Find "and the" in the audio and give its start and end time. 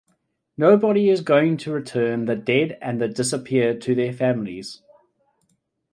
2.81-3.07